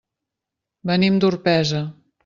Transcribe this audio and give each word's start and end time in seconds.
Venim 0.93 1.21
d'Orpesa. 1.25 1.87